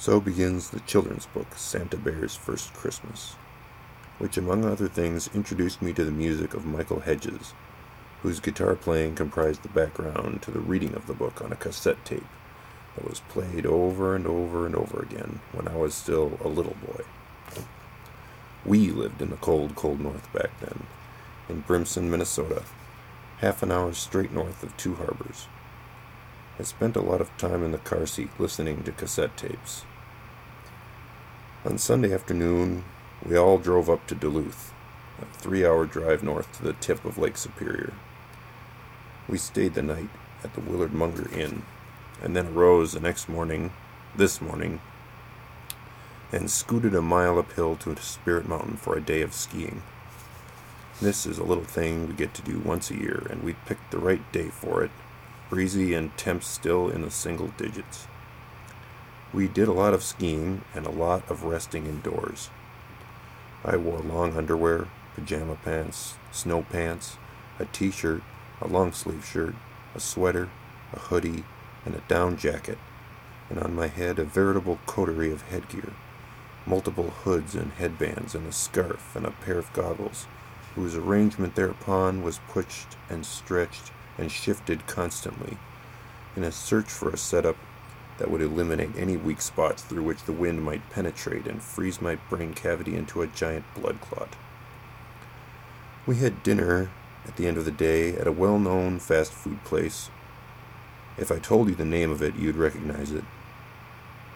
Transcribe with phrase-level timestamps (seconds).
[0.00, 3.34] So begins the children's book, Santa Bear's First Christmas,
[4.18, 7.52] which, among other things, introduced me to the music of Michael Hedges,
[8.22, 12.04] whose guitar playing comprised the background to the reading of the book on a cassette
[12.04, 12.24] tape
[12.94, 16.76] that was played over and over and over again when I was still a little
[16.86, 17.02] boy.
[18.64, 20.84] We lived in the cold, cold north back then,
[21.48, 22.62] in Brimson, Minnesota,
[23.38, 25.48] half an hour straight north of Two Harbors.
[26.58, 29.84] I spent a lot of time in the car seat listening to cassette tapes.
[31.64, 32.84] On Sunday afternoon,
[33.24, 34.72] we all drove up to Duluth,
[35.22, 37.92] a three hour drive north to the tip of Lake Superior.
[39.28, 40.08] We stayed the night
[40.42, 41.62] at the Willard Munger Inn,
[42.20, 43.72] and then arose the next morning,
[44.16, 44.80] this morning,
[46.32, 49.82] and scooted a mile uphill to Spirit Mountain for a day of skiing.
[51.00, 53.92] This is a little thing we get to do once a year, and we picked
[53.92, 54.90] the right day for it,
[55.50, 58.06] breezy and temps still in the single digits.
[59.32, 62.50] We did a lot of skiing and a lot of resting indoors.
[63.64, 67.16] I wore long underwear, pajama pants, snow pants,
[67.58, 68.22] a t shirt,
[68.60, 69.54] a long sleeve shirt,
[69.94, 70.48] a sweater,
[70.92, 71.44] a hoodie,
[71.84, 72.78] and a down jacket,
[73.50, 75.92] and on my head a veritable coterie of headgear
[76.68, 80.26] multiple hoods and headbands, and a scarf and a pair of goggles,
[80.74, 85.56] whose arrangement thereupon was pushed and stretched and shifted constantly,
[86.36, 87.56] in a search for a setup
[88.18, 92.16] that would eliminate any weak spots through which the wind might penetrate and freeze my
[92.28, 94.34] brain cavity into a giant blood clot.
[96.06, 96.90] We had dinner
[97.26, 100.10] at the end of the day at a well known fast food place.
[101.16, 103.24] If I told you the name of it, you'd recognize it.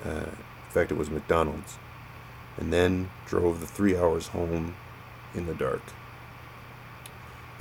[0.04, 1.78] Uh, in fact, it was McDonald's
[2.56, 4.74] and then drove the three hours home
[5.34, 5.82] in the dark.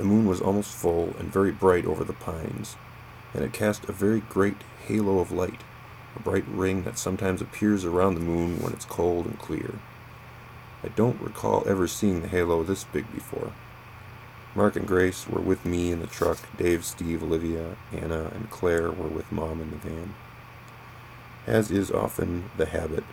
[0.01, 2.75] The moon was almost full and very bright over the pines,
[3.35, 4.57] and it cast a very great
[4.87, 5.61] halo of light,
[6.15, 9.75] a bright ring that sometimes appears around the moon when it's cold and clear.
[10.83, 13.51] I don't recall ever seeing the halo this big before.
[14.55, 16.39] Mark and Grace were with me in the truck.
[16.57, 20.15] Dave, Steve, Olivia, Anna, and Claire were with Mom in the van.
[21.45, 23.03] As is often the habit,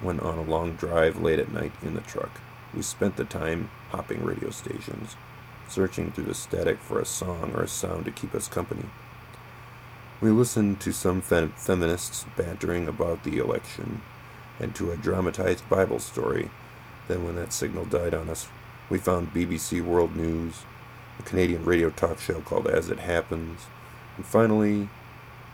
[0.00, 2.40] when on a long drive late at night in the truck.
[2.74, 5.14] We spent the time hopping radio stations,
[5.68, 8.84] searching through the static for a song or a sound to keep us company.
[10.20, 14.02] We listened to some fem- feminists bantering about the election
[14.58, 16.50] and to a dramatized Bible story.
[17.06, 18.48] Then, when that signal died on us,
[18.90, 20.62] we found BBC World News,
[21.18, 23.66] a Canadian radio talk show called As It Happens,
[24.16, 24.88] and finally,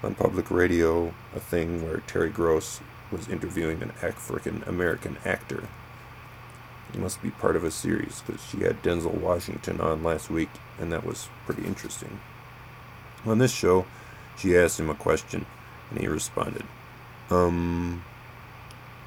[0.02, 5.68] on public radio, a thing where Terry Gross was interviewing an African American actor.
[6.96, 10.92] Must be part of a series because she had Denzel Washington on last week, and
[10.92, 12.20] that was pretty interesting.
[13.26, 13.84] On this show,
[14.38, 15.44] she asked him a question,
[15.90, 16.64] and he responded,
[17.30, 18.04] Um,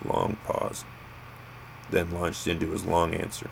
[0.04, 0.84] long pause,
[1.90, 3.50] then launched into his long answer.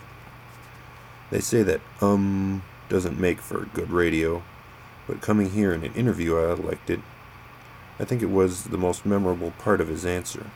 [1.31, 4.43] They say that, um, doesn't make for good radio,
[5.07, 6.99] but coming here in an interview, I liked it
[7.99, 10.47] I think it was the most memorable part of his answer.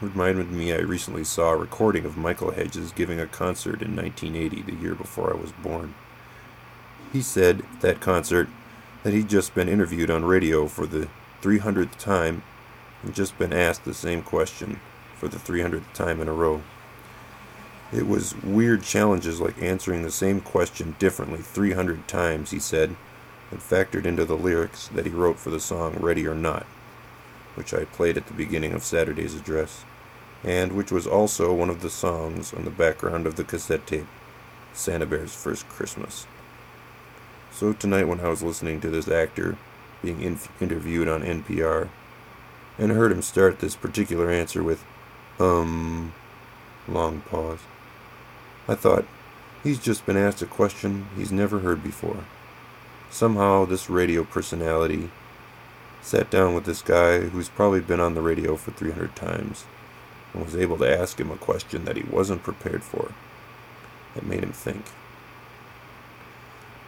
[0.00, 4.62] Reminded me I recently saw a recording of Michael Hedges giving a concert in 1980,
[4.62, 5.94] the year before I was born.
[7.12, 8.48] He said at that concert
[9.02, 11.08] that he'd just been interviewed on radio for the
[11.42, 12.42] 300th time
[13.02, 14.80] and just been asked the same question
[15.18, 16.62] for the 300th time in a row.
[17.92, 22.96] It was weird challenges like answering the same question differently 300 times, he said
[23.50, 26.64] and factored into the lyrics that he wrote for the song Ready or Not,
[27.54, 29.84] which I played at the beginning of Saturday's address,
[30.44, 34.06] and which was also one of the songs on the background of the cassette tape
[34.72, 36.26] Santa Bear's First Christmas.
[37.52, 39.58] So tonight, when I was listening to this actor
[40.02, 41.88] being in- interviewed on NPR,
[42.78, 44.84] and heard him start this particular answer with,
[45.38, 46.14] um,
[46.88, 47.58] long pause,
[48.66, 49.04] I thought,
[49.62, 52.24] he's just been asked a question he's never heard before.
[53.10, 55.10] Somehow, this radio personality
[56.00, 59.64] sat down with this guy who's probably been on the radio for 300 times
[60.32, 63.12] and was able to ask him a question that he wasn't prepared for.
[64.16, 64.84] It made him think.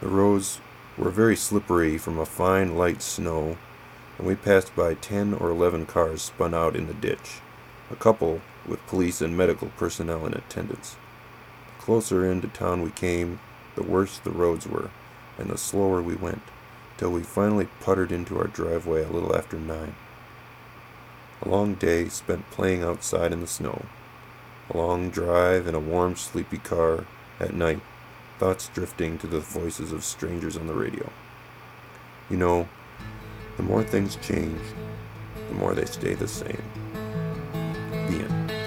[0.01, 0.61] The roads
[0.99, 3.57] were very slippery from a fine light snow,
[4.19, 7.41] and we passed by 10 or 11 cars spun out in the ditch,
[7.91, 10.97] a couple with police and medical personnel in attendance.
[11.79, 13.41] The closer into town we came,
[13.75, 14.91] the worse the roads were,
[15.39, 16.43] and the slower we went,
[16.99, 19.95] till we finally puttered into our driveway a little after nine.
[21.43, 23.85] A long day spent playing outside in the snow.
[24.71, 27.05] A long drive in a warm, sleepy car
[27.41, 27.81] at night,
[28.39, 31.11] thoughts drifting to the voices of strangers on the radio.
[32.31, 32.69] You know,
[33.57, 34.61] the more things change,
[35.49, 36.63] the more they stay the same.
[37.53, 38.62] The end.